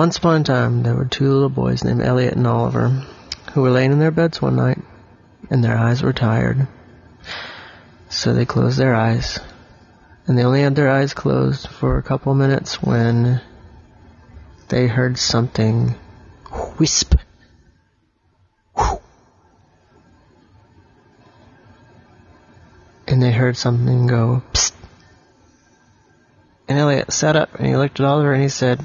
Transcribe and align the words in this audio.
once 0.00 0.16
upon 0.16 0.40
a 0.40 0.44
time, 0.44 0.82
there 0.82 0.94
were 0.94 1.04
two 1.04 1.30
little 1.30 1.50
boys 1.50 1.84
named 1.84 2.00
Elliot 2.00 2.32
and 2.32 2.46
Oliver 2.46 2.88
who 3.52 3.60
were 3.60 3.70
laying 3.70 3.92
in 3.92 3.98
their 3.98 4.10
beds 4.10 4.40
one 4.40 4.56
night, 4.56 4.78
and 5.50 5.62
their 5.62 5.76
eyes 5.76 6.02
were 6.02 6.14
tired. 6.14 6.66
So 8.08 8.32
they 8.32 8.46
closed 8.46 8.78
their 8.78 8.94
eyes, 8.94 9.38
and 10.26 10.38
they 10.38 10.42
only 10.42 10.62
had 10.62 10.74
their 10.74 10.88
eyes 10.88 11.12
closed 11.12 11.68
for 11.68 11.98
a 11.98 12.02
couple 12.02 12.34
minutes 12.34 12.82
when 12.82 13.42
they 14.68 14.86
heard 14.86 15.18
something 15.18 15.90
whisp. 16.78 17.16
And 23.06 23.22
they 23.22 23.32
heard 23.32 23.58
something 23.58 24.06
go, 24.06 24.42
psst. 24.54 24.72
And 26.68 26.78
Elliot 26.78 27.12
sat 27.12 27.36
up 27.36 27.54
and 27.56 27.66
he 27.66 27.76
looked 27.76 28.00
at 28.00 28.06
Oliver 28.06 28.32
and 28.32 28.42
he 28.42 28.48
said, 28.48 28.82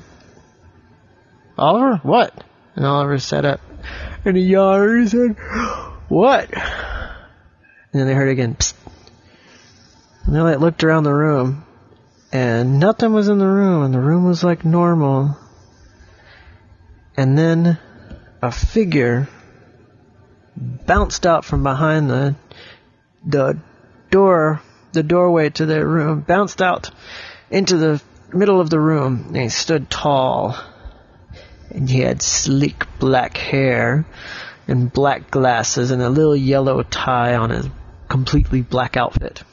Oliver, 1.57 1.97
what? 2.03 2.43
And 2.75 2.85
Oliver 2.85 3.19
sat 3.19 3.45
up 3.45 3.61
and 4.25 4.35
he 4.35 4.43
yawned 4.43 4.89
and 4.89 5.01
he 5.01 5.07
said, 5.07 5.35
What? 6.09 6.53
And 6.53 8.01
then 8.01 8.07
they 8.07 8.13
heard 8.13 8.29
again, 8.29 8.55
Psst. 8.55 8.73
And 10.25 10.35
Elliot 10.35 10.59
looked 10.59 10.83
around 10.83 11.03
the 11.03 11.13
room 11.13 11.65
and 12.31 12.79
nothing 12.79 13.13
was 13.13 13.29
in 13.29 13.37
the 13.37 13.47
room 13.47 13.83
and 13.83 13.93
the 13.93 13.99
room 13.99 14.25
was 14.25 14.43
like 14.43 14.65
normal. 14.65 15.37
And 17.15 17.37
then 17.37 17.77
a 18.41 18.51
figure 18.51 19.29
bounced 20.57 21.25
out 21.25 21.45
from 21.45 21.63
behind 21.63 22.09
the 22.09 22.35
the 23.25 23.57
door, 24.11 24.61
the 24.91 25.03
doorway 25.03 25.49
to 25.49 25.65
their 25.65 25.87
room, 25.87 26.21
bounced 26.21 26.61
out 26.61 26.91
into 27.49 27.77
the 27.77 28.01
middle 28.33 28.61
of 28.61 28.69
the 28.69 28.79
room, 28.79 29.25
and 29.27 29.37
he 29.37 29.49
stood 29.49 29.89
tall. 29.89 30.55
And 31.71 31.89
he 31.89 31.99
had 31.99 32.21
sleek 32.21 32.85
black 32.99 33.37
hair 33.37 34.05
and 34.67 34.91
black 34.91 35.29
glasses 35.29 35.91
and 35.91 36.01
a 36.01 36.09
little 36.09 36.35
yellow 36.35 36.83
tie 36.83 37.35
on 37.35 37.49
his 37.49 37.67
completely 38.07 38.61
black 38.61 38.97
outfit. 38.97 39.43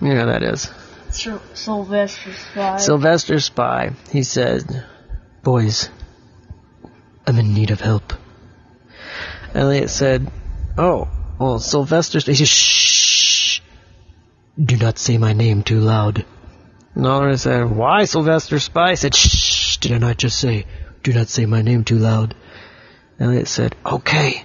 You 0.00 0.14
know 0.14 0.26
that 0.26 0.42
is. 0.42 0.70
Sylvester 1.10 2.32
Spy. 2.32 2.76
Sylvester 2.78 3.40
Spy. 3.40 3.92
He 4.10 4.22
said, 4.22 4.84
Boys, 5.42 5.90
I'm 7.26 7.38
in 7.38 7.52
need 7.52 7.70
of 7.70 7.80
help. 7.80 8.14
Elliot 9.54 9.90
said, 9.90 10.30
Oh, 10.78 11.08
well, 11.38 11.58
Sylvester. 11.58 12.20
He 12.20 12.34
said, 12.34 12.48
Shh! 12.48 13.60
Do 14.62 14.76
not 14.76 14.98
say 14.98 15.18
my 15.18 15.32
name 15.32 15.62
too 15.62 15.80
loud. 15.80 16.24
Oliver 16.96 17.36
said, 17.36 17.70
Why, 17.70 18.04
Sylvester 18.04 18.58
Spy? 18.58 18.94
Said, 18.94 19.14
Shh! 19.14 19.76
Did 19.78 19.92
I 19.92 19.98
not 19.98 20.18
just 20.18 20.38
say, 20.38 20.66
Do 21.02 21.12
not 21.12 21.28
say 21.28 21.46
my 21.46 21.62
name 21.62 21.84
too 21.84 21.98
loud? 21.98 22.34
Elliot 23.18 23.48
said, 23.48 23.76
Okay. 23.86 24.44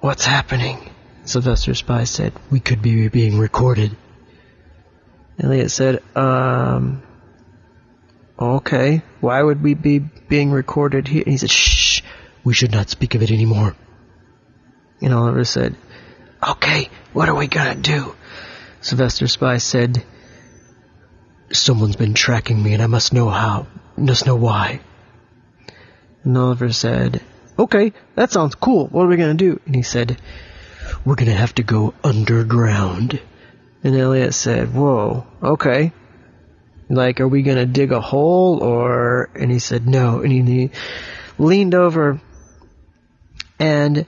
What's 0.00 0.26
happening? 0.26 0.90
Sylvester 1.24 1.74
Spy 1.74 2.04
said, 2.04 2.32
We 2.50 2.60
could 2.60 2.82
be 2.82 3.08
being 3.08 3.38
recorded. 3.38 3.96
Elliot 5.38 5.70
said, 5.70 6.02
Um. 6.16 7.02
Okay. 8.38 9.02
Why 9.20 9.42
would 9.42 9.62
we 9.62 9.74
be 9.74 9.98
being 9.98 10.50
recorded 10.50 11.08
here? 11.08 11.22
And 11.24 11.32
he 11.32 11.38
said, 11.38 11.50
Shh! 11.50 12.02
We 12.44 12.52
should 12.52 12.72
not 12.72 12.90
speak 12.90 13.14
of 13.14 13.22
it 13.22 13.30
anymore. 13.30 13.74
And 15.00 15.14
Oliver 15.14 15.44
said, 15.44 15.76
Okay, 16.46 16.90
what 17.14 17.28
are 17.28 17.34
we 17.34 17.46
gonna 17.46 17.74
do? 17.74 18.14
Sylvester 18.82 19.26
Spy 19.28 19.56
said, 19.56 20.04
Someone's 21.54 21.96
been 21.96 22.14
tracking 22.14 22.62
me 22.62 22.74
and 22.74 22.82
I 22.82 22.86
must 22.86 23.12
know 23.12 23.28
how, 23.28 23.66
must 23.96 24.26
know 24.26 24.36
why. 24.36 24.80
And 26.24 26.36
Oliver 26.36 26.72
said, 26.72 27.22
Okay, 27.58 27.92
that 28.16 28.32
sounds 28.32 28.54
cool. 28.54 28.88
What 28.88 29.04
are 29.04 29.08
we 29.08 29.16
gonna 29.16 29.34
do? 29.34 29.60
And 29.66 29.74
he 29.74 29.82
said, 29.82 30.20
We're 31.04 31.14
gonna 31.14 31.32
have 31.32 31.54
to 31.56 31.62
go 31.62 31.94
underground. 32.02 33.20
And 33.84 33.94
Elliot 33.94 34.34
said, 34.34 34.74
Whoa, 34.74 35.26
okay. 35.42 35.92
Like, 36.88 37.20
are 37.20 37.28
we 37.28 37.42
gonna 37.42 37.66
dig 37.66 37.92
a 37.92 38.00
hole 38.00 38.62
or, 38.62 39.30
and 39.34 39.50
he 39.50 39.58
said, 39.58 39.86
no. 39.86 40.20
And 40.20 40.32
he, 40.32 40.42
he 40.42 40.70
leaned 41.38 41.74
over 41.74 42.20
and 43.58 44.06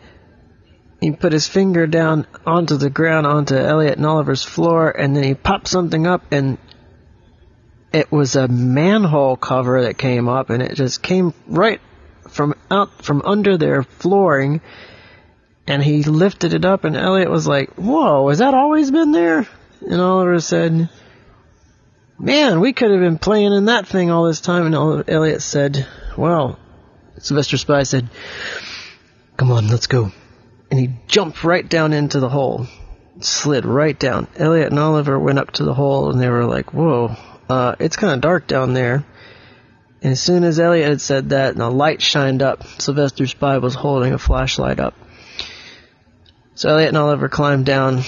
he 1.00 1.12
put 1.12 1.32
his 1.32 1.46
finger 1.46 1.86
down 1.86 2.26
onto 2.44 2.76
the 2.76 2.90
ground, 2.90 3.26
onto 3.26 3.54
Elliot 3.54 3.96
and 3.96 4.06
Oliver's 4.06 4.42
floor, 4.42 4.90
and 4.90 5.14
then 5.14 5.22
he 5.22 5.34
popped 5.34 5.68
something 5.68 6.06
up, 6.06 6.24
and 6.30 6.58
it 7.96 8.12
was 8.12 8.36
a 8.36 8.48
manhole 8.48 9.36
cover 9.36 9.82
that 9.82 9.98
came 9.98 10.28
up, 10.28 10.50
and 10.50 10.62
it 10.62 10.74
just 10.74 11.02
came 11.02 11.32
right 11.46 11.80
from 12.28 12.54
out 12.70 13.02
from 13.02 13.22
under 13.24 13.56
their 13.56 13.82
flooring, 13.82 14.60
and 15.66 15.82
he 15.82 16.02
lifted 16.02 16.54
it 16.54 16.64
up, 16.64 16.84
and 16.84 16.96
Elliot 16.96 17.30
was 17.30 17.46
like, 17.46 17.70
"Whoa, 17.74 18.28
has 18.28 18.38
that 18.38 18.54
always 18.54 18.90
been 18.90 19.12
there?" 19.12 19.46
And 19.80 20.00
Oliver 20.00 20.40
said, 20.40 20.88
"Man, 22.18 22.60
we 22.60 22.72
could 22.72 22.90
have 22.90 23.00
been 23.00 23.18
playing 23.18 23.52
in 23.52 23.66
that 23.66 23.86
thing 23.86 24.10
all 24.10 24.24
this 24.24 24.40
time." 24.40 24.66
And 24.66 25.04
Elliot 25.08 25.42
said, 25.42 25.86
"Well," 26.16 26.58
Sylvester 27.18 27.56
Spy 27.56 27.82
said, 27.84 28.08
"Come 29.36 29.50
on, 29.50 29.68
let's 29.68 29.86
go." 29.86 30.12
and 30.70 30.80
he 30.80 30.90
jumped 31.06 31.44
right 31.44 31.68
down 31.68 31.92
into 31.92 32.20
the 32.20 32.28
hole. 32.28 32.66
Slid 33.20 33.64
right 33.64 33.98
down. 33.98 34.26
Elliot 34.36 34.70
and 34.70 34.78
Oliver 34.78 35.18
went 35.18 35.38
up 35.38 35.52
to 35.52 35.64
the 35.64 35.74
hole 35.74 36.10
and 36.10 36.20
they 36.20 36.28
were 36.28 36.44
like, 36.44 36.74
whoa, 36.74 37.16
uh, 37.48 37.76
it's 37.78 37.96
kind 37.96 38.14
of 38.14 38.20
dark 38.20 38.46
down 38.46 38.74
there. 38.74 39.04
And 40.02 40.12
as 40.12 40.20
soon 40.20 40.44
as 40.44 40.60
Elliot 40.60 40.88
had 40.88 41.00
said 41.00 41.30
that 41.30 41.56
a 41.56 41.68
light 41.68 42.02
shined 42.02 42.42
up, 42.42 42.64
Sylvester 42.80 43.26
Spy 43.26 43.58
was 43.58 43.74
holding 43.74 44.12
a 44.12 44.18
flashlight 44.18 44.78
up. 44.78 44.94
So 46.54 46.68
Elliot 46.68 46.88
and 46.88 46.98
Oliver 46.98 47.28
climbed 47.28 47.66
down 47.66 48.02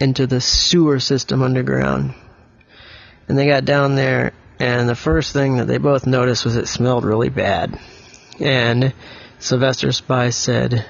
into 0.00 0.26
the 0.26 0.40
sewer 0.40 1.00
system 1.00 1.42
underground. 1.42 2.14
And 3.28 3.38
they 3.38 3.46
got 3.46 3.64
down 3.64 3.94
there 3.94 4.32
and 4.62 4.88
the 4.88 4.94
first 4.94 5.32
thing 5.32 5.56
that 5.56 5.66
they 5.66 5.78
both 5.78 6.06
noticed 6.06 6.44
was 6.44 6.54
it 6.54 6.68
smelled 6.68 7.04
really 7.04 7.30
bad. 7.30 7.80
And 8.38 8.94
Sylvester 9.40 9.90
Spy 9.90 10.30
said, 10.30 10.86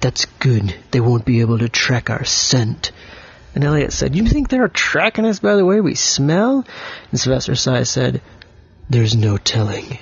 that's 0.00 0.26
good. 0.26 0.72
They 0.92 1.00
won't 1.00 1.24
be 1.24 1.40
able 1.40 1.58
to 1.58 1.68
track 1.68 2.10
our 2.10 2.24
scent. 2.24 2.92
And 3.58 3.64
Elliot 3.64 3.92
said, 3.92 4.14
You 4.14 4.24
think 4.24 4.48
they're 4.48 4.68
tracking 4.68 5.26
us 5.26 5.40
by 5.40 5.56
the 5.56 5.64
way 5.64 5.80
we 5.80 5.96
smell? 5.96 6.64
And 7.10 7.18
Sylvester 7.18 7.56
Spy 7.56 7.82
said, 7.82 8.22
There's 8.88 9.16
no 9.16 9.36
telling. 9.36 9.98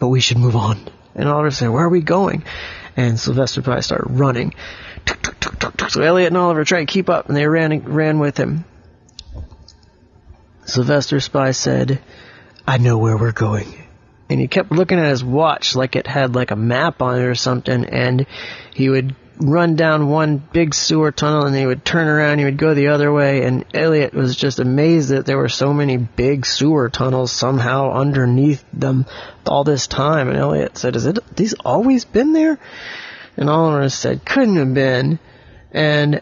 But 0.00 0.08
we 0.08 0.18
should 0.18 0.38
move 0.38 0.56
on. 0.56 0.76
And 1.14 1.28
Oliver 1.28 1.52
said, 1.52 1.68
Where 1.68 1.84
are 1.84 1.88
we 1.88 2.00
going? 2.00 2.42
And 2.96 3.16
Sylvester 3.16 3.62
Spy 3.62 3.78
started 3.78 4.10
running. 4.10 4.54
So 5.88 6.02
Elliot 6.02 6.32
and 6.32 6.36
Oliver 6.36 6.64
tried 6.64 6.80
to 6.80 6.92
keep 6.92 7.08
up, 7.08 7.28
and 7.28 7.36
they 7.36 7.46
ran 7.46 7.78
ran 7.84 8.18
with 8.18 8.36
him. 8.36 8.64
Sylvester 10.64 11.20
Spy 11.20 11.52
said, 11.52 12.02
I 12.66 12.78
know 12.78 12.98
where 12.98 13.16
we're 13.16 13.30
going 13.30 13.84
and 14.28 14.40
he 14.40 14.48
kept 14.48 14.72
looking 14.72 14.98
at 14.98 15.10
his 15.10 15.22
watch 15.22 15.76
like 15.76 15.94
it 15.94 16.08
had 16.08 16.34
like 16.34 16.50
a 16.50 16.56
map 16.56 17.00
on 17.00 17.18
it 17.18 17.24
or 17.24 17.34
something 17.34 17.84
and 17.84 18.26
he 18.74 18.88
would 18.88 19.14
run 19.40 19.76
down 19.76 20.08
one 20.08 20.36
big 20.36 20.74
sewer 20.74 21.12
tunnel 21.12 21.46
and 21.46 21.56
he 21.56 21.66
would 21.66 21.84
turn 21.84 22.08
around 22.08 22.38
he 22.38 22.44
would 22.44 22.58
go 22.58 22.74
the 22.74 22.88
other 22.88 23.12
way 23.12 23.44
and 23.44 23.64
Elliot 23.72 24.12
was 24.12 24.34
just 24.34 24.58
amazed 24.58 25.10
that 25.10 25.26
there 25.26 25.38
were 25.38 25.48
so 25.48 25.72
many 25.72 25.96
big 25.96 26.44
sewer 26.44 26.88
tunnels 26.88 27.30
somehow 27.30 27.92
underneath 27.92 28.64
them 28.72 29.06
all 29.46 29.64
this 29.64 29.86
time. 29.86 30.28
And 30.28 30.36
Elliot 30.36 30.76
said 30.76 30.96
is 30.96 31.06
it 31.06 31.18
these 31.36 31.54
always 31.64 32.04
been 32.04 32.32
there? 32.32 32.58
And 33.36 33.48
Oliver 33.48 33.88
said 33.88 34.24
couldn't 34.24 34.56
have 34.56 34.74
been. 34.74 35.18
And 35.70 36.20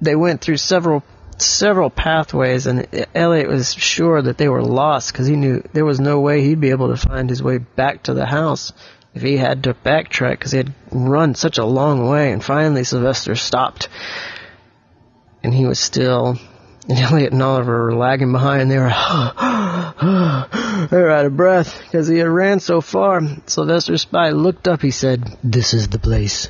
they 0.00 0.16
went 0.16 0.40
through 0.40 0.58
several 0.58 1.02
several 1.38 1.90
pathways, 1.90 2.66
and 2.66 2.86
Elliot 3.14 3.48
was 3.48 3.74
sure 3.74 4.22
that 4.22 4.38
they 4.38 4.48
were 4.48 4.62
lost 4.62 5.12
because 5.12 5.26
he 5.26 5.36
knew 5.36 5.62
there 5.72 5.84
was 5.84 6.00
no 6.00 6.20
way 6.20 6.42
he'd 6.42 6.60
be 6.60 6.70
able 6.70 6.88
to 6.88 6.96
find 6.96 7.28
his 7.28 7.42
way 7.42 7.58
back 7.58 8.04
to 8.04 8.14
the 8.14 8.26
house 8.26 8.72
if 9.16 9.22
he 9.22 9.36
had 9.36 9.64
to 9.64 9.74
backtrack 9.74 10.32
because 10.32 10.52
he 10.52 10.58
had 10.58 10.72
run 10.92 11.34
such 11.34 11.58
a 11.58 11.64
long 11.64 12.08
way. 12.08 12.32
And 12.32 12.44
finally, 12.44 12.84
Sylvester 12.84 13.34
stopped, 13.34 13.88
and 15.42 15.52
he 15.52 15.66
was 15.66 15.80
still. 15.80 16.38
And 16.88 16.98
Elliot 16.98 17.32
and 17.32 17.42
Oliver 17.42 17.86
were 17.86 17.96
lagging 17.96 18.30
behind. 18.30 18.70
They 18.70 18.78
were, 18.78 18.88
they 20.90 20.96
were 20.96 21.10
out 21.10 21.26
of 21.26 21.36
breath 21.36 21.82
because 21.82 22.06
he 22.06 22.18
had 22.18 22.28
ran 22.28 22.60
so 22.60 22.80
far. 22.80 23.20
Sylvester 23.46 23.98
Spy 23.98 24.30
looked 24.30 24.68
up. 24.68 24.82
He 24.82 24.92
said, 24.92 25.36
"This 25.42 25.74
is 25.74 25.88
the 25.88 25.98
place." 25.98 26.48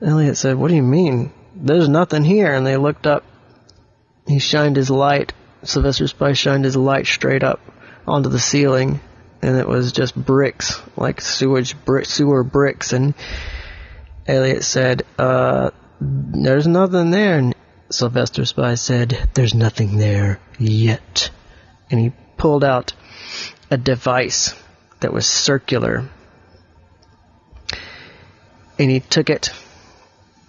Elliot 0.00 0.36
said, 0.36 0.56
"What 0.56 0.68
do 0.68 0.76
you 0.76 0.82
mean?" 0.82 1.32
There's 1.56 1.88
nothing 1.88 2.22
here. 2.22 2.54
And 2.54 2.64
they 2.64 2.76
looked 2.76 3.08
up 3.08 3.24
he 4.28 4.38
shined 4.38 4.76
his 4.76 4.90
light, 4.90 5.32
Sylvester 5.62 6.06
Spy 6.06 6.34
shined 6.34 6.64
his 6.64 6.76
light 6.76 7.06
straight 7.06 7.42
up 7.42 7.60
onto 8.06 8.28
the 8.28 8.38
ceiling, 8.38 9.00
and 9.42 9.56
it 9.56 9.68
was 9.68 9.92
just 9.92 10.14
bricks, 10.14 10.80
like 10.96 11.20
sewage 11.20 11.74
sewer 12.04 12.42
bricks. 12.42 12.92
And 12.92 13.14
Elliot 14.26 14.64
said, 14.64 15.04
uh, 15.18 15.70
there's 16.00 16.66
nothing 16.66 17.10
there. 17.10 17.38
And 17.38 17.54
Sylvester 17.90 18.44
Spy 18.44 18.74
said, 18.74 19.28
there's 19.34 19.54
nothing 19.54 19.98
there 19.98 20.40
yet. 20.58 21.30
and 21.90 22.00
he 22.00 22.12
pulled 22.36 22.64
out 22.64 22.92
a 23.70 23.76
device 23.76 24.54
that 25.00 25.12
was 25.12 25.26
circular. 25.26 26.08
And 28.78 28.90
he 28.90 29.00
took 29.00 29.30
it 29.30 29.50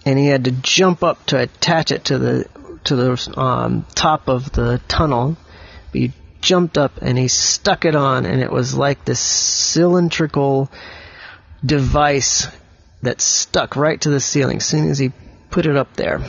and 0.05 0.17
he 0.17 0.27
had 0.27 0.45
to 0.45 0.51
jump 0.51 1.03
up 1.03 1.25
to 1.27 1.39
attach 1.39 1.91
it 1.91 2.05
to 2.05 2.17
the 2.17 2.45
to 2.85 2.95
the 2.95 3.33
um, 3.39 3.85
top 3.95 4.27
of 4.27 4.51
the 4.51 4.81
tunnel. 4.87 5.37
He 5.91 6.13
jumped 6.41 6.77
up 6.77 6.93
and 7.01 7.17
he 7.17 7.27
stuck 7.27 7.85
it 7.85 7.95
on, 7.95 8.25
and 8.25 8.41
it 8.41 8.51
was 8.51 8.75
like 8.75 9.05
this 9.05 9.19
cylindrical 9.19 10.69
device 11.65 12.47
that 13.01 13.21
stuck 13.21 13.75
right 13.75 13.99
to 14.01 14.09
the 14.09 14.19
ceiling. 14.19 14.57
As 14.57 14.65
soon 14.65 14.89
as 14.89 14.97
he 14.97 15.11
put 15.49 15.65
it 15.65 15.75
up 15.75 15.95
there, 15.95 16.21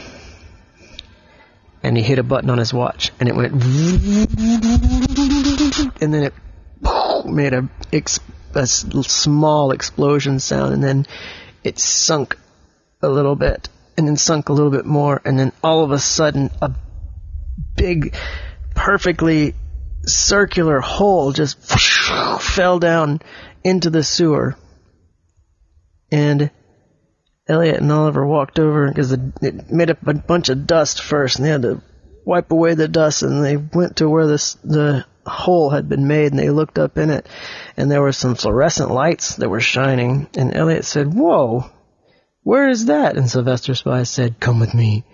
and 1.83 1.97
he 1.97 2.03
hit 2.03 2.19
a 2.19 2.23
button 2.23 2.51
on 2.51 2.59
his 2.59 2.75
watch, 2.75 3.11
and 3.19 3.29
it 3.29 3.35
went, 3.35 3.53
and 6.03 6.15
then 6.15 6.25
it 6.25 6.35
made 7.27 7.53
a, 7.53 7.69
a 8.55 8.67
small 8.67 9.73
explosion 9.73 10.41
sound, 10.41 10.75
and 10.75 10.85
then 10.85 11.07
it 11.65 11.79
sunk 11.79 12.37
a 13.03 13.09
little 13.09 13.37
bit, 13.37 13.69
and 13.97 14.07
then 14.07 14.17
sunk 14.17 14.49
a 14.49 14.53
little 14.53 14.71
bit 14.71 14.85
more, 14.85 15.21
and 15.25 15.39
then 15.39 15.53
all 15.63 15.85
of 15.85 15.91
a 15.91 15.99
sudden, 15.99 16.51
a 16.61 16.73
big, 17.77 18.15
perfectly 18.75 19.55
circular 20.07 20.81
hole 20.81 21.33
just 21.33 21.59
fell 22.41 22.79
down 22.79 23.21
into 23.65 23.91
the 23.91 24.03
sewer. 24.03 24.57
And 26.11 26.51
Elliot 27.49 27.81
and 27.81 27.91
Oliver 27.91 28.27
walked 28.27 28.59
over 28.59 28.89
because 28.89 29.13
it 29.13 29.71
made 29.71 29.91
up 29.91 30.07
a 30.07 30.15
bunch 30.15 30.49
of 30.49 30.67
dust 30.67 31.03
first, 31.03 31.37
and 31.37 31.47
they 31.47 31.51
had 31.51 31.63
to 31.63 31.83
wipe 32.25 32.51
away 32.51 32.75
the 32.75 32.89
dust, 32.89 33.23
and 33.23 33.45
they 33.45 33.57
went 33.57 33.97
to 33.97 34.09
where 34.09 34.27
this, 34.27 34.55
the 34.65 35.05
hole 35.27 35.71
had 35.71 35.89
been 35.89 36.07
made, 36.07 36.33
and 36.33 36.39
they 36.39 36.51
looked 36.51 36.79
up 36.79 36.97
in 36.99 37.11
it, 37.11 37.29
and 37.77 37.91
there 37.91 38.03
were 38.03 38.13
some 38.13 38.35
fluorescent 38.35 38.91
lights 38.91 39.37
that 39.37 39.49
were 39.49 39.61
shining, 39.61 40.29
and 40.37 40.55
Elliot 40.55 40.85
said, 40.85 41.13
Whoa, 41.13 41.71
where 42.43 42.69
is 42.69 42.87
that? 42.87 43.17
And 43.17 43.29
Sylvester 43.29 43.75
Spy 43.75 44.05
said, 44.05 44.41
Come 44.41 44.61
with 44.61 44.75
me. 44.75 45.05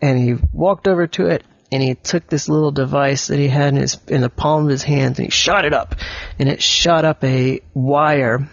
And 0.00 0.18
he 0.18 0.36
walked 0.52 0.88
over 0.88 1.06
to 1.06 1.26
it, 1.26 1.44
and 1.72 1.82
he 1.82 1.94
took 1.94 2.26
this 2.28 2.48
little 2.48 2.70
device 2.70 3.26
that 3.28 3.38
he 3.38 3.48
had 3.48 3.74
in 3.74 3.80
his 3.80 3.98
in 4.06 4.20
the 4.20 4.30
palm 4.30 4.64
of 4.64 4.70
his 4.70 4.82
hand 4.82 5.18
and 5.18 5.26
he 5.26 5.30
shot 5.30 5.64
it 5.64 5.72
up. 5.72 5.96
And 6.38 6.48
it 6.48 6.62
shot 6.62 7.04
up 7.04 7.22
a 7.24 7.60
wire 7.74 8.48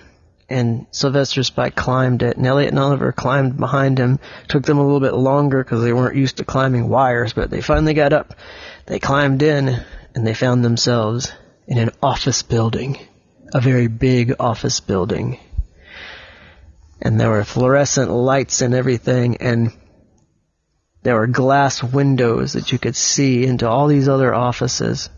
and 0.50 0.88
Sylvester 0.92 1.44
Spy 1.44 1.69
climbed 1.69 2.24
it 2.24 2.38
and 2.38 2.45
Elliot 2.45 2.69
and 2.69 2.80
Oliver 2.80 3.12
climbed 3.12 3.57
behind 3.57 3.98
him. 3.98 4.19
Took 4.48 4.63
them 4.63 4.77
a 4.77 4.83
little 4.83 5.00
bit 5.00 5.13
longer 5.13 5.63
because 5.63 5.83
they 5.83 5.94
weren't 5.94 6.18
used 6.18 6.38
to 6.38 6.45
climbing 6.45 6.89
wires 6.89 7.33
but 7.33 7.50
they 7.50 7.62
finally 7.62 7.94
got 7.94 8.13
up. 8.13 8.33
They 8.88 9.00
climbed 9.00 9.44
in 9.44 9.83
and 10.16 10.27
they 10.27 10.33
found 10.33 10.66
themselves 10.66 11.31
in 11.68 11.77
an 11.77 11.92
office 12.01 12.42
building 12.42 13.00
a 13.54 13.62
very 13.62 13.88
big 13.88 14.36
office 14.39 14.80
building. 14.80 15.39
And 17.01 17.19
there 17.19 17.30
were 17.30 17.44
fluorescent 17.44 18.09
lights 18.09 18.62
and 18.62 18.74
everything 18.74 19.38
and 19.38 19.71
there 21.04 21.16
were 21.16 21.28
glass 21.28 21.84
windows 21.84 22.54
that 22.54 22.72
you 22.72 22.80
could 22.80 22.96
see 22.96 23.46
into 23.46 23.70
all 23.70 23.88
these 23.88 24.08
other 24.08 24.34
offices. 24.34 25.10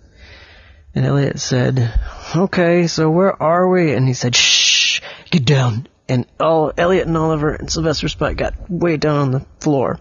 And 0.95 1.05
Elliot 1.05 1.39
said, 1.39 1.93
okay, 2.35 2.87
so 2.87 3.09
where 3.09 3.41
are 3.41 3.69
we? 3.69 3.93
And 3.93 4.07
he 4.07 4.13
said, 4.13 4.35
shh, 4.35 5.01
get 5.29 5.45
down. 5.45 5.87
And 6.09 6.25
all 6.39 6.71
Elliot 6.77 7.07
and 7.07 7.17
Oliver 7.17 7.53
and 7.53 7.71
Sylvester 7.71 8.07
Spy 8.07 8.33
got 8.33 8.53
way 8.69 8.97
down 8.97 9.17
on 9.17 9.31
the 9.31 9.45
floor. 9.59 9.99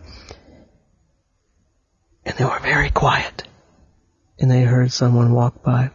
And 2.25 2.37
they 2.37 2.45
were 2.45 2.61
very 2.61 2.91
quiet. 2.91 3.47
And 4.39 4.51
they 4.51 4.63
heard 4.63 4.91
someone 4.91 5.33
walk 5.33 5.63
by. 5.63 5.91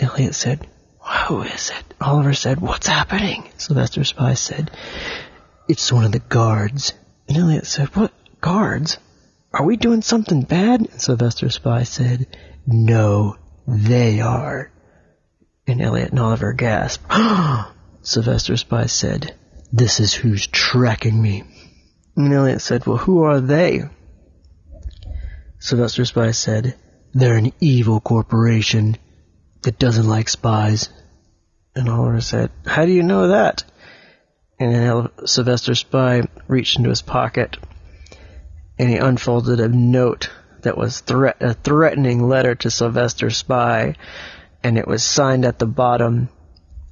Elliot 0.00 0.34
said, 0.34 0.66
who 1.28 1.42
is 1.42 1.70
it? 1.70 1.83
Oliver 2.04 2.34
said, 2.34 2.60
What's 2.60 2.86
happening? 2.86 3.48
Sylvester 3.56 4.04
Spy 4.04 4.34
said, 4.34 4.70
It's 5.68 5.90
one 5.90 6.04
of 6.04 6.12
the 6.12 6.18
guards. 6.18 6.92
And 7.28 7.38
Elliot 7.38 7.66
said, 7.66 7.88
What? 7.96 8.12
Guards? 8.42 8.98
Are 9.54 9.64
we 9.64 9.76
doing 9.76 10.02
something 10.02 10.42
bad? 10.42 10.80
And 10.80 11.00
Sylvester 11.00 11.48
Spy 11.48 11.84
said, 11.84 12.26
No, 12.66 13.36
they 13.66 14.20
are. 14.20 14.70
And 15.66 15.80
Elliot 15.80 16.10
and 16.10 16.18
Oliver 16.18 16.52
gasped. 16.52 17.10
Sylvester 18.02 18.58
Spy 18.58 18.84
said, 18.84 19.34
This 19.72 19.98
is 19.98 20.12
who's 20.12 20.46
tracking 20.46 21.20
me. 21.20 21.44
And 22.16 22.34
Elliot 22.34 22.60
said, 22.60 22.86
Well, 22.86 22.98
who 22.98 23.22
are 23.22 23.40
they? 23.40 23.84
Sylvester 25.58 26.04
Spy 26.04 26.32
said, 26.32 26.76
They're 27.14 27.38
an 27.38 27.54
evil 27.60 27.98
corporation 28.00 28.98
that 29.62 29.78
doesn't 29.78 30.06
like 30.06 30.28
spies. 30.28 30.90
And 31.74 31.88
Oliver 31.88 32.20
said, 32.20 32.50
How 32.66 32.84
do 32.84 32.92
you 32.92 33.02
know 33.02 33.28
that? 33.28 33.64
And 34.58 35.10
Sylvester 35.24 35.74
Spy 35.74 36.22
reached 36.46 36.78
into 36.78 36.90
his 36.90 37.02
pocket 37.02 37.56
and 38.78 38.90
he 38.90 38.96
unfolded 38.96 39.60
a 39.60 39.68
note 39.68 40.30
that 40.62 40.76
was 40.76 41.00
threat- 41.00 41.36
a 41.40 41.54
threatening 41.54 42.26
letter 42.28 42.54
to 42.54 42.70
Sylvester 42.70 43.30
Spy, 43.30 43.94
and 44.62 44.78
it 44.78 44.88
was 44.88 45.04
signed 45.04 45.44
at 45.44 45.58
the 45.58 45.66
bottom, 45.66 46.28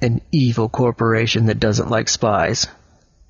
an 0.00 0.20
evil 0.30 0.68
corporation 0.68 1.46
that 1.46 1.60
doesn't 1.60 1.90
like 1.90 2.08
spies. 2.08 2.68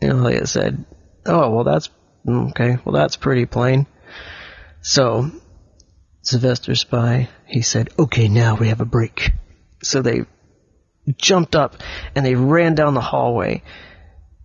And 0.00 0.10
Elliot 0.10 0.48
said, 0.48 0.84
Oh, 1.24 1.50
well, 1.50 1.64
that's 1.64 1.88
okay. 2.28 2.78
Well, 2.84 2.94
that's 2.94 3.16
pretty 3.16 3.46
plain. 3.46 3.86
So, 4.80 5.30
Sylvester 6.22 6.74
Spy, 6.74 7.28
he 7.46 7.62
said, 7.62 7.90
Okay, 7.98 8.28
now 8.28 8.56
we 8.56 8.68
have 8.68 8.80
a 8.80 8.86
break. 8.86 9.32
So 9.82 10.02
they 10.02 10.24
jumped 11.16 11.56
up 11.56 11.76
and 12.14 12.24
they 12.24 12.34
ran 12.34 12.74
down 12.74 12.94
the 12.94 13.00
hallway. 13.00 13.62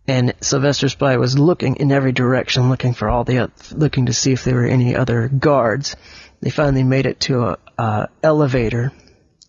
And 0.07 0.33
Sylvester 0.39 0.87
Spy 0.87 1.17
was 1.17 1.37
looking 1.37 1.75
in 1.75 1.91
every 1.91 2.13
direction, 2.13 2.69
looking 2.69 2.93
for 2.93 3.09
all 3.09 3.25
the, 3.25 3.51
looking 3.71 4.05
to 4.05 4.13
see 4.13 4.31
if 4.31 4.43
there 4.43 4.55
were 4.55 4.65
any 4.65 4.95
other 4.95 5.27
guards. 5.27 5.97
They 6.41 6.49
finally 6.49 6.83
made 6.83 7.05
it 7.05 7.19
to 7.21 7.43
a, 7.43 7.57
uh, 7.77 8.07
elevator. 8.23 8.93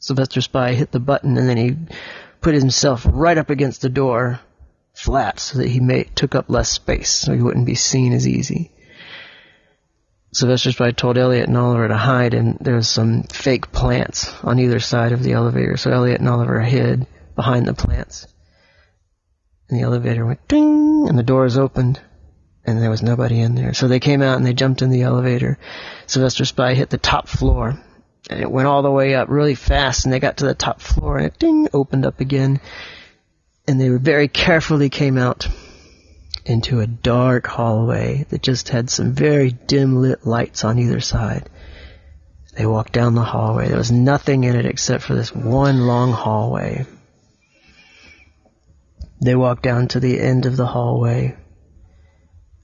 Sylvester 0.01 0.41
Spy 0.41 0.75
hit 0.75 0.91
the 0.91 1.01
button 1.01 1.37
and 1.37 1.49
then 1.49 1.57
he 1.57 1.77
put 2.41 2.55
himself 2.55 3.07
right 3.09 3.39
up 3.39 3.51
against 3.51 3.83
the 3.83 3.89
door, 3.89 4.41
flat, 4.95 5.39
so 5.39 5.59
that 5.59 5.69
he 5.69 6.05
took 6.15 6.35
up 6.35 6.47
less 6.49 6.71
space, 6.71 7.11
so 7.11 7.33
he 7.33 7.43
wouldn't 7.43 7.67
be 7.67 7.75
seen 7.75 8.13
as 8.13 8.27
easy. 8.27 8.73
Sylvester 10.33 10.73
Spy 10.73 10.91
told 10.91 11.17
Elliot 11.17 11.49
and 11.49 11.57
Oliver 11.57 11.89
to 11.89 11.97
hide, 11.97 12.35
and 12.35 12.59
there 12.61 12.75
was 12.75 12.89
some 12.89 13.23
fake 13.25 13.73
plants 13.73 14.33
on 14.43 14.59
either 14.59 14.79
side 14.79 15.13
of 15.13 15.23
the 15.23 15.33
elevator. 15.33 15.77
So 15.77 15.91
Elliot 15.91 16.21
and 16.21 16.29
Oliver 16.29 16.61
hid 16.61 17.07
behind 17.35 17.67
the 17.67 17.75
plants. 17.75 18.27
And 19.69 19.79
the 19.79 19.85
elevator 19.85 20.27
went 20.27 20.47
ding, 20.47 21.09
and 21.09 21.19
the 21.19 21.23
doors 21.23 21.57
opened, 21.57 22.01
and 22.65 22.81
there 22.81 22.91
was 22.91 23.03
nobody 23.03 23.41
in 23.41 23.55
there. 23.55 23.73
So 23.73 23.89
they 23.89 24.01
came 24.01 24.21
out 24.21 24.37
and 24.37 24.45
they 24.45 24.53
jumped 24.53 24.83
in 24.83 24.91
the 24.91 25.03
elevator. 25.03 25.59
Sylvester 26.07 26.45
Spy 26.45 26.75
hit 26.75 26.91
the 26.91 26.99
top 26.99 27.29
floor, 27.29 27.83
and 28.29 28.41
it 28.41 28.51
went 28.51 28.69
all 28.69 28.83
the 28.83 28.91
way 28.91 29.15
up 29.15 29.31
really 29.31 29.55
fast, 29.55 30.05
and 30.05 30.13
they 30.13 30.21
got 30.21 30.39
to 30.39 30.47
the 30.47 30.55
top 30.55 30.83
floor, 30.83 31.17
and 31.17 31.27
it 31.27 31.39
ding 31.39 31.69
opened 31.73 32.05
up 32.05 32.21
again. 32.21 32.61
And 33.67 33.81
they 33.81 33.89
very 33.89 34.29
carefully 34.29 34.91
came 34.91 35.17
out 35.17 35.49
into 36.45 36.81
a 36.81 36.87
dark 36.87 37.47
hallway 37.47 38.27
that 38.31 38.43
just 38.43 38.69
had 38.69 38.91
some 38.91 39.13
very 39.13 39.51
dim 39.51 39.97
lit 39.97 40.27
lights 40.27 40.65
on 40.65 40.79
either 40.79 41.01
side. 41.01 41.49
They 42.57 42.67
walked 42.67 42.93
down 42.93 43.15
the 43.15 43.23
hallway. 43.23 43.69
There 43.69 43.77
was 43.77 43.93
nothing 43.93 44.45
in 44.45 44.57
it 44.57 44.67
except 44.67 45.05
for 45.05 45.15
this 45.15 45.35
one 45.35 45.87
long 45.87 46.13
hallway. 46.13 46.87
They 49.21 49.35
walked 49.35 49.63
down 49.63 49.89
to 49.89 50.01
the 50.01 50.21
end 50.21 50.47
of 50.47 50.57
the 50.57 50.67
hallway, 50.67 51.37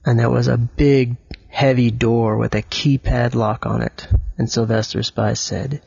and 0.05 0.19
there 0.19 0.29
was 0.29 0.47
a 0.47 0.57
big, 0.57 1.17
heavy 1.47 1.91
door 1.91 2.37
with 2.37 2.55
a 2.55 2.61
keypad 2.61 3.35
lock 3.35 3.65
on 3.65 3.81
it. 3.81 4.07
And 4.37 4.49
Sylvester 4.49 5.01
Spy 5.03 5.33
said, 5.33 5.81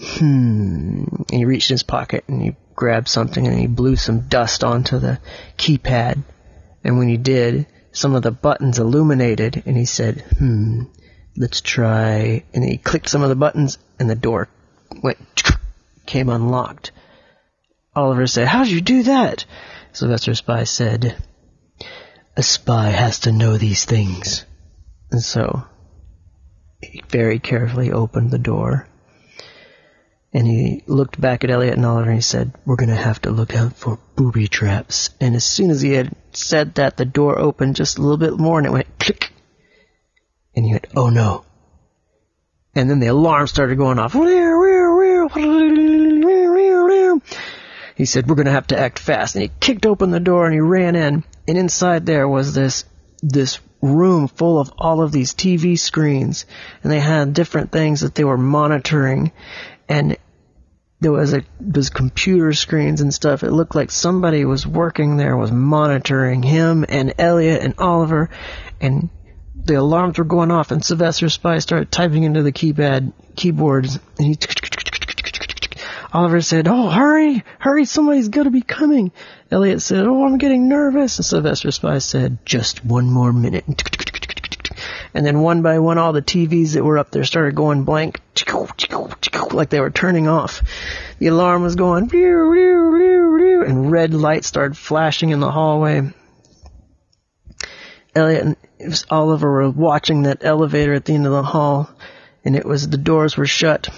hmm. 0.00 1.04
And 1.30 1.30
he 1.30 1.44
reached 1.44 1.70
in 1.70 1.74
his 1.74 1.82
pocket 1.82 2.24
and 2.28 2.42
he 2.42 2.56
grabbed 2.74 3.08
something 3.08 3.46
and 3.46 3.58
he 3.58 3.68
blew 3.68 3.96
some 3.96 4.28
dust 4.28 4.64
onto 4.64 4.98
the 4.98 5.20
keypad 5.56 6.22
and 6.84 6.98
when 6.98 7.08
he 7.08 7.16
did, 7.16 7.66
some 7.92 8.14
of 8.14 8.22
the 8.22 8.30
buttons 8.30 8.78
illuminated, 8.78 9.62
and 9.64 9.76
he 9.76 9.86
said, 9.86 10.20
hmm, 10.38 10.82
let's 11.36 11.60
try. 11.60 12.44
And 12.52 12.62
he 12.62 12.76
clicked 12.76 13.08
some 13.08 13.22
of 13.22 13.30
the 13.30 13.36
buttons, 13.36 13.78
and 13.98 14.08
the 14.10 14.14
door 14.14 14.48
went, 15.02 15.18
came 16.06 16.28
unlocked. 16.28 16.92
Oliver 17.96 18.26
said, 18.26 18.48
How'd 18.48 18.68
you 18.68 18.80
do 18.80 19.04
that? 19.04 19.44
Sylvester 19.92 20.34
Spy 20.34 20.64
said, 20.64 21.16
A 22.36 22.42
spy 22.42 22.90
has 22.90 23.20
to 23.20 23.32
know 23.32 23.56
these 23.56 23.84
things. 23.84 24.44
And 25.10 25.22
so, 25.22 25.64
he 26.82 27.02
very 27.08 27.38
carefully 27.38 27.92
opened 27.92 28.30
the 28.30 28.38
door 28.38 28.88
and 30.34 30.48
he 30.48 30.82
looked 30.88 31.20
back 31.20 31.44
at 31.44 31.50
Elliot 31.50 31.76
and 31.76 31.86
Oliver 31.86 32.10
and 32.10 32.18
he 32.18 32.20
said, 32.20 32.52
We're 32.66 32.74
gonna 32.74 32.96
have 32.96 33.20
to 33.22 33.30
look 33.30 33.54
out 33.54 33.76
for 33.76 34.00
booby 34.16 34.48
traps. 34.48 35.10
And 35.20 35.36
as 35.36 35.44
soon 35.44 35.70
as 35.70 35.80
he 35.80 35.92
had 35.92 36.10
said 36.32 36.74
that, 36.74 36.96
the 36.96 37.04
door 37.04 37.38
opened 37.38 37.76
just 37.76 37.98
a 37.98 38.02
little 38.02 38.16
bit 38.16 38.36
more 38.36 38.58
and 38.58 38.66
it 38.66 38.72
went 38.72 38.98
click. 38.98 39.32
And 40.56 40.66
he 40.66 40.72
went, 40.72 40.88
oh 40.96 41.08
no. 41.08 41.44
And 42.74 42.90
then 42.90 42.98
the 42.98 43.06
alarm 43.06 43.46
started 43.46 43.78
going 43.78 44.00
off. 44.00 44.12
He 47.96 48.04
said, 48.04 48.28
we're 48.28 48.34
gonna 48.34 48.50
have 48.50 48.66
to 48.68 48.78
act 48.78 48.98
fast. 48.98 49.36
And 49.36 49.42
he 49.42 49.52
kicked 49.60 49.86
open 49.86 50.10
the 50.10 50.18
door 50.18 50.46
and 50.46 50.54
he 50.54 50.60
ran 50.60 50.96
in. 50.96 51.22
And 51.46 51.56
inside 51.56 52.06
there 52.06 52.26
was 52.26 52.54
this, 52.54 52.84
this 53.22 53.60
room 53.80 54.26
full 54.26 54.58
of 54.58 54.72
all 54.78 55.00
of 55.00 55.12
these 55.12 55.32
TV 55.32 55.78
screens. 55.78 56.44
And 56.82 56.90
they 56.90 56.98
had 56.98 57.34
different 57.34 57.70
things 57.70 58.00
that 58.00 58.16
they 58.16 58.24
were 58.24 58.36
monitoring. 58.36 59.30
And 59.88 60.16
there 61.04 61.12
was 61.12 61.34
a 61.34 61.44
was 61.60 61.90
computer 61.90 62.54
screens 62.54 63.02
and 63.02 63.12
stuff. 63.12 63.42
It 63.42 63.52
looked 63.52 63.74
like 63.74 63.90
somebody 63.90 64.46
was 64.46 64.66
working 64.66 65.18
there, 65.18 65.36
was 65.36 65.52
monitoring 65.52 66.42
him 66.42 66.86
and 66.88 67.12
Elliot 67.18 67.62
and 67.62 67.74
Oliver, 67.76 68.30
and 68.80 69.10
the 69.54 69.74
alarms 69.74 70.16
were 70.16 70.24
going 70.24 70.50
off. 70.50 70.70
And 70.70 70.82
Sylvester 70.82 71.28
Spy 71.28 71.58
started 71.58 71.92
typing 71.92 72.22
into 72.22 72.42
the 72.42 72.52
keypad 72.52 73.12
keyboards, 73.36 73.98
and 74.18 74.28
he. 74.28 74.38
Oliver 76.10 76.40
said, 76.40 76.68
"Oh, 76.68 76.88
hurry, 76.88 77.44
hurry! 77.58 77.84
Somebody's 77.84 78.28
gonna 78.28 78.50
be 78.50 78.62
coming." 78.62 79.12
Elliot 79.50 79.82
said, 79.82 80.06
"Oh, 80.06 80.24
I'm 80.24 80.38
getting 80.38 80.70
nervous." 80.70 81.18
And 81.18 81.26
Sylvester 81.26 81.70
Spy 81.70 81.98
said, 81.98 82.38
"Just 82.46 82.82
one 82.82 83.10
more 83.10 83.30
minute." 83.30 83.64
And 85.14 85.24
then 85.24 85.40
one 85.40 85.62
by 85.62 85.78
one, 85.78 85.96
all 85.96 86.12
the 86.12 86.20
TVs 86.20 86.74
that 86.74 86.82
were 86.82 86.98
up 86.98 87.12
there 87.12 87.24
started 87.24 87.54
going 87.54 87.84
blank, 87.84 88.20
like 89.52 89.70
they 89.70 89.80
were 89.80 89.90
turning 89.90 90.26
off. 90.26 90.62
The 91.20 91.28
alarm 91.28 91.62
was 91.62 91.76
going, 91.76 92.10
and 92.12 93.92
red 93.92 94.12
lights 94.12 94.48
started 94.48 94.76
flashing 94.76 95.30
in 95.30 95.38
the 95.38 95.52
hallway. 95.52 96.12
Elliot 98.16 98.56
and 98.80 99.04
Oliver 99.08 99.50
were 99.50 99.70
watching 99.70 100.22
that 100.24 100.44
elevator 100.44 100.94
at 100.94 101.04
the 101.04 101.14
end 101.14 101.26
of 101.26 101.32
the 101.32 101.42
hall, 101.42 101.90
and 102.44 102.56
it 102.56 102.66
was 102.66 102.88
the 102.88 102.98
doors 102.98 103.36
were 103.36 103.46
shut. 103.46 103.88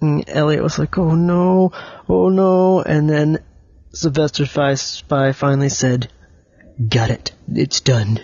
And 0.00 0.24
Elliot 0.28 0.62
was 0.62 0.78
like, 0.78 0.96
"Oh 0.98 1.14
no, 1.14 1.72
oh 2.08 2.28
no!" 2.28 2.80
And 2.80 3.10
then 3.10 3.40
Sylvester 3.92 4.46
Spy 4.46 5.32
finally 5.32 5.68
said, 5.68 6.08
"Got 6.88 7.10
it. 7.10 7.32
It's 7.52 7.80
done." 7.80 8.20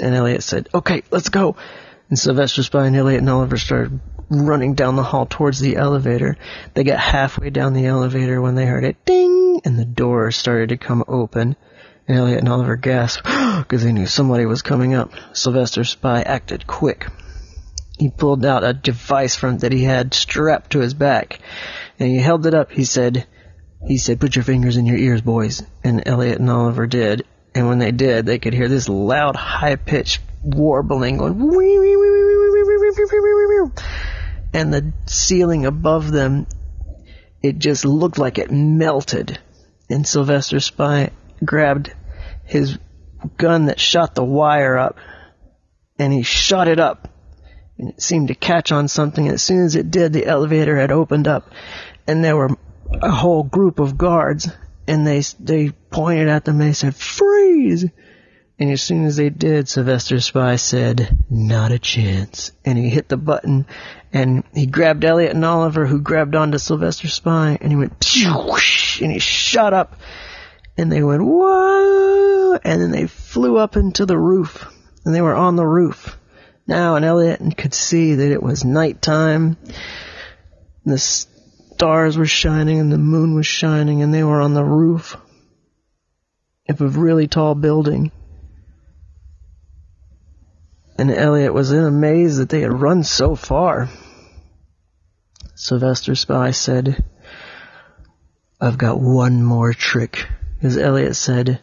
And 0.00 0.14
Elliot 0.14 0.42
said, 0.42 0.68
okay, 0.74 1.02
let's 1.10 1.28
go. 1.28 1.56
And 2.08 2.18
Sylvester 2.18 2.62
Spy 2.62 2.86
and 2.86 2.96
Elliot 2.96 3.20
and 3.20 3.30
Oliver 3.30 3.56
started 3.56 4.00
running 4.30 4.74
down 4.74 4.96
the 4.96 5.02
hall 5.02 5.26
towards 5.26 5.60
the 5.60 5.76
elevator. 5.76 6.36
They 6.74 6.84
got 6.84 6.98
halfway 6.98 7.50
down 7.50 7.72
the 7.72 7.86
elevator 7.86 8.40
when 8.40 8.54
they 8.54 8.66
heard 8.66 8.84
it 8.84 9.04
ding 9.04 9.60
and 9.64 9.78
the 9.78 9.84
door 9.84 10.30
started 10.30 10.70
to 10.70 10.76
come 10.76 11.04
open. 11.06 11.56
And 12.08 12.18
Elliot 12.18 12.40
and 12.40 12.48
Oliver 12.48 12.76
gasped 12.76 13.24
because 13.58 13.84
they 13.84 13.92
knew 13.92 14.06
somebody 14.06 14.46
was 14.46 14.62
coming 14.62 14.94
up. 14.94 15.12
Sylvester 15.32 15.84
Spy 15.84 16.22
acted 16.22 16.66
quick. 16.66 17.06
He 17.98 18.08
pulled 18.08 18.46
out 18.46 18.64
a 18.64 18.72
device 18.72 19.36
from 19.36 19.58
that 19.58 19.72
he 19.72 19.84
had 19.84 20.14
strapped 20.14 20.72
to 20.72 20.80
his 20.80 20.94
back 20.94 21.38
and 21.98 22.08
he 22.08 22.18
held 22.18 22.46
it 22.46 22.54
up. 22.54 22.72
He 22.72 22.84
said, 22.84 23.26
he 23.86 23.98
said, 23.98 24.20
put 24.20 24.36
your 24.36 24.44
fingers 24.44 24.76
in 24.76 24.86
your 24.86 24.96
ears, 24.96 25.20
boys. 25.20 25.62
And 25.84 26.02
Elliot 26.06 26.38
and 26.38 26.50
Oliver 26.50 26.86
did. 26.86 27.26
And 27.54 27.66
when 27.68 27.78
they 27.78 27.90
did, 27.90 28.26
they 28.26 28.38
could 28.38 28.54
hear 28.54 28.68
this 28.68 28.88
loud, 28.88 29.34
high-pitched 29.36 30.20
warbling 30.42 31.18
going, 31.18 31.38
and 34.52 34.72
the 34.72 34.92
ceiling 35.06 35.66
above 35.66 36.10
them, 36.10 36.46
it 37.42 37.58
just 37.58 37.84
looked 37.84 38.18
like 38.18 38.38
it 38.38 38.50
melted. 38.50 39.38
And 39.88 40.06
Sylvester 40.06 40.60
Spy 40.60 41.10
grabbed 41.44 41.92
his 42.44 42.78
gun 43.36 43.66
that 43.66 43.80
shot 43.80 44.14
the 44.14 44.24
wire 44.24 44.78
up, 44.78 44.96
and 45.98 46.12
he 46.12 46.22
shot 46.22 46.68
it 46.68 46.78
up. 46.78 47.08
And 47.78 47.90
it 47.90 48.02
seemed 48.02 48.28
to 48.28 48.34
catch 48.34 48.72
on 48.72 48.88
something. 48.88 49.26
And 49.26 49.34
as 49.34 49.42
soon 49.42 49.64
as 49.64 49.74
it 49.74 49.90
did, 49.90 50.12
the 50.12 50.26
elevator 50.26 50.76
had 50.76 50.92
opened 50.92 51.26
up, 51.26 51.50
and 52.06 52.24
there 52.24 52.36
were 52.36 52.50
a 52.92 53.10
whole 53.10 53.42
group 53.42 53.78
of 53.78 53.96
guards 53.96 54.48
and 54.90 55.06
they 55.06 55.20
they 55.38 55.70
pointed 55.70 56.28
at 56.28 56.44
them. 56.44 56.60
And 56.60 56.70
they 56.70 56.74
said, 56.74 56.96
"Freeze!" 57.60 57.84
And 58.58 58.70
as 58.70 58.80
soon 58.80 59.04
as 59.04 59.16
they 59.16 59.28
did, 59.28 59.68
Sylvester 59.68 60.18
Spy 60.18 60.56
said, 60.56 61.18
"Not 61.28 61.72
a 61.72 61.78
chance." 61.78 62.52
And 62.64 62.78
he 62.78 62.88
hit 62.88 63.10
the 63.10 63.18
button, 63.18 63.66
and 64.14 64.44
he 64.54 64.64
grabbed 64.64 65.04
Elliot 65.04 65.34
and 65.34 65.44
Oliver, 65.44 65.84
who 65.84 66.00
grabbed 66.00 66.34
onto 66.34 66.56
Sylvester 66.56 67.08
Spy, 67.08 67.58
and 67.60 67.70
he 67.70 67.76
went, 67.76 67.92
and 69.02 69.12
he 69.12 69.18
shot 69.18 69.74
up, 69.74 70.00
and 70.78 70.90
they 70.90 71.02
went, 71.02 71.22
"Whoa!" 71.22 72.58
And 72.64 72.80
then 72.80 72.92
they 72.92 73.06
flew 73.06 73.58
up 73.58 73.76
into 73.76 74.06
the 74.06 74.16
roof, 74.18 74.66
and 75.04 75.14
they 75.14 75.20
were 75.20 75.36
on 75.36 75.56
the 75.56 75.66
roof 75.66 76.16
now, 76.66 76.96
and 76.96 77.04
Elliot 77.04 77.42
could 77.58 77.74
see 77.74 78.14
that 78.14 78.32
it 78.32 78.42
was 78.42 78.64
nighttime. 78.64 79.58
The 80.86 80.96
stars 80.96 82.16
were 82.16 82.24
shining 82.24 82.78
and 82.78 82.90
the 82.90 82.96
moon 82.96 83.34
was 83.34 83.46
shining 83.46 84.00
and 84.00 84.14
they 84.14 84.24
were 84.24 84.40
on 84.40 84.54
the 84.54 84.64
roof 84.64 85.18
of 86.70 86.80
a 86.80 86.88
really 86.88 87.26
tall 87.26 87.54
building. 87.54 88.12
And 90.98 91.10
Elliot 91.10 91.54
was 91.54 91.72
in 91.72 91.82
amaze 91.82 92.36
that 92.36 92.48
they 92.48 92.60
had 92.60 92.72
run 92.72 93.04
so 93.04 93.34
far. 93.34 93.88
Sylvester 95.54 96.14
Spy 96.14 96.50
said, 96.50 97.02
I've 98.60 98.78
got 98.78 99.00
one 99.00 99.42
more 99.42 99.72
trick. 99.72 100.26
As 100.62 100.76
Elliot 100.76 101.16
said, 101.16 101.60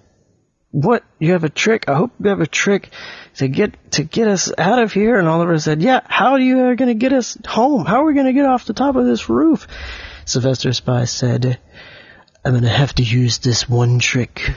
what? 0.71 1.03
You 1.19 1.33
have 1.33 1.43
a 1.43 1.49
trick? 1.49 1.85
I 1.87 1.95
hope 1.95 2.11
you 2.19 2.29
have 2.29 2.41
a 2.41 2.47
trick 2.47 2.89
to 3.35 3.47
get, 3.47 3.91
to 3.91 4.03
get 4.03 4.27
us 4.27 4.51
out 4.57 4.79
of 4.79 4.91
here. 4.91 5.17
And 5.17 5.27
Oliver 5.27 5.59
said, 5.59 5.81
yeah, 5.81 6.01
how 6.05 6.31
are 6.31 6.39
you 6.39 6.75
going 6.75 6.89
to 6.89 6.93
get 6.95 7.13
us 7.13 7.37
home? 7.47 7.85
How 7.85 8.01
are 8.01 8.05
we 8.05 8.15
going 8.15 8.25
to 8.25 8.33
get 8.33 8.45
off 8.45 8.65
the 8.65 8.73
top 8.73 8.95
of 8.95 9.05
this 9.05 9.29
roof? 9.29 9.67
Sylvester 10.25 10.73
Spy 10.73 11.05
said, 11.05 11.59
I'm 12.47 12.53
gonna 12.53 12.69
have 12.69 12.93
to 12.95 13.03
use 13.03 13.39
this 13.39 13.67
one 13.67 13.99
trick, 13.99 14.53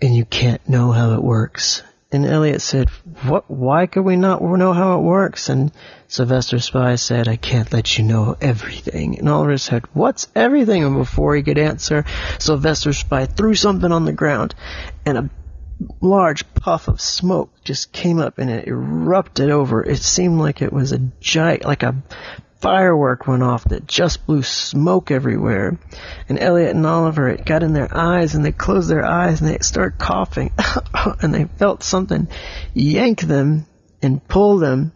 and 0.00 0.14
you 0.14 0.24
can't 0.24 0.66
know 0.68 0.92
how 0.92 1.14
it 1.14 1.22
works. 1.22 1.82
And 2.12 2.24
Elliot 2.24 2.62
said, 2.62 2.90
what, 3.24 3.50
why 3.50 3.86
could 3.86 4.02
we 4.02 4.14
not 4.14 4.40
know 4.40 4.72
how 4.72 4.98
it 4.98 5.02
works? 5.02 5.48
And 5.48 5.72
Sylvester 6.06 6.60
Spy 6.60 6.94
said, 6.94 7.26
I 7.26 7.34
can't 7.34 7.72
let 7.72 7.98
you 7.98 8.04
know 8.04 8.36
everything. 8.40 9.18
And 9.18 9.28
Oliver 9.28 9.58
said, 9.58 9.84
what's 9.94 10.28
everything? 10.36 10.84
And 10.84 10.94
before 10.94 11.34
he 11.34 11.42
could 11.42 11.58
answer, 11.58 12.04
Sylvester 12.38 12.92
Spy 12.92 13.26
threw 13.26 13.56
something 13.56 13.90
on 13.90 14.04
the 14.04 14.12
ground, 14.12 14.54
and 15.04 15.18
a 15.18 15.30
large 16.00 16.54
puff 16.54 16.86
of 16.86 17.00
smoke 17.00 17.50
just 17.64 17.90
came 17.90 18.20
up 18.20 18.38
and 18.38 18.48
it 18.48 18.68
erupted 18.68 19.50
over. 19.50 19.82
It 19.82 19.98
seemed 19.98 20.38
like 20.38 20.62
it 20.62 20.72
was 20.72 20.92
a 20.92 20.98
giant, 21.20 21.64
like 21.64 21.82
a 21.82 21.96
firework 22.64 23.26
went 23.26 23.42
off 23.42 23.62
that 23.64 23.86
just 23.86 24.24
blew 24.24 24.42
smoke 24.42 25.10
everywhere. 25.10 25.78
And 26.30 26.38
Elliot 26.38 26.74
and 26.74 26.86
Oliver, 26.86 27.28
it 27.28 27.44
got 27.44 27.62
in 27.62 27.74
their 27.74 27.94
eyes 27.94 28.34
and 28.34 28.42
they 28.42 28.52
closed 28.52 28.88
their 28.88 29.04
eyes 29.04 29.42
and 29.42 29.50
they 29.50 29.58
started 29.58 29.98
coughing. 29.98 30.50
And 31.20 31.34
they 31.34 31.44
felt 31.44 31.82
something 31.82 32.28
yank 32.72 33.20
them 33.20 33.66
and 34.00 34.26
pull 34.26 34.56
them. 34.56 34.92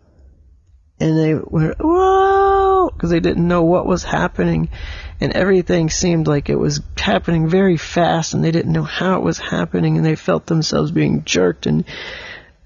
And 0.98 1.18
they 1.18 1.34
went, 1.34 1.76
whoa, 1.78 2.88
because 2.88 3.10
they 3.10 3.20
didn't 3.20 3.46
know 3.46 3.64
what 3.64 3.86
was 3.86 4.02
happening. 4.02 4.70
And 5.20 5.34
everything 5.34 5.90
seemed 5.90 6.26
like 6.26 6.48
it 6.48 6.58
was 6.58 6.80
happening 6.96 7.48
very 7.48 7.76
fast 7.76 8.32
and 8.32 8.42
they 8.42 8.50
didn't 8.50 8.72
know 8.72 8.82
how 8.82 9.16
it 9.16 9.22
was 9.22 9.38
happening. 9.38 9.98
And 9.98 10.06
they 10.06 10.16
felt 10.16 10.46
themselves 10.46 10.90
being 10.90 11.24
jerked 11.24 11.66
and 11.66 11.84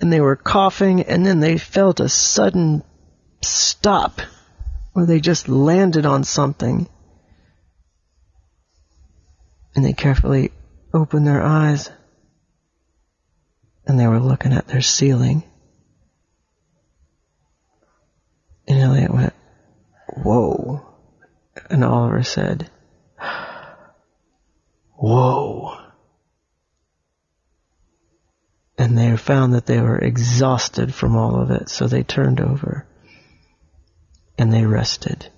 and 0.00 0.12
they 0.12 0.20
were 0.20 0.36
coughing. 0.36 1.02
And 1.02 1.26
then 1.26 1.40
they 1.40 1.58
felt 1.58 1.98
a 1.98 2.08
sudden 2.08 2.84
stop 3.42 4.20
or 4.94 5.06
they 5.06 5.20
just 5.20 5.48
landed 5.48 6.06
on 6.06 6.24
something. 6.24 6.88
And 9.74 9.84
they 9.84 9.94
carefully 9.94 10.52
opened 10.92 11.26
their 11.26 11.42
eyes 11.42 11.90
and 13.86 13.98
they 13.98 14.06
were 14.06 14.20
looking 14.20 14.52
at 14.52 14.68
their 14.68 14.82
ceiling. 14.82 15.42
And 18.68 18.78
Elliot 18.78 19.12
went, 19.12 19.32
Whoa. 20.08 20.86
And 21.70 21.84
Oliver 21.84 22.22
said, 22.22 22.70
Whoa. 24.94 25.78
And 28.78 28.96
they 28.96 29.16
found 29.16 29.54
that 29.54 29.66
they 29.66 29.80
were 29.80 29.98
exhausted 29.98 30.94
from 30.94 31.16
all 31.16 31.40
of 31.40 31.50
it, 31.50 31.68
so 31.68 31.86
they 31.86 32.02
turned 32.02 32.40
over 32.40 32.86
and 34.42 34.52
they 34.52 34.66
rested 34.66 35.28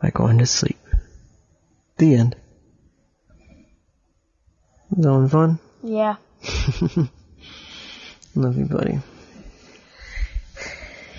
by 0.00 0.08
going 0.10 0.38
to 0.38 0.46
sleep. 0.46 0.78
The 1.96 2.14
end. 2.14 2.36
That 4.92 5.28
fun? 5.32 5.58
Yeah. 5.82 6.14
Love 8.36 8.56
you, 8.56 8.66
buddy. 8.66 9.00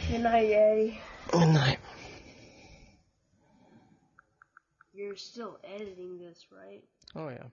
Good 0.09 0.21
night, 0.21 0.51
Eddie. 0.51 1.01
Good 1.31 1.50
night. 1.50 1.79
You're 4.93 5.17
still 5.17 5.59
editing 5.65 6.19
this, 6.19 6.45
right? 6.50 6.85
Oh, 7.13 7.27
yeah. 7.27 7.47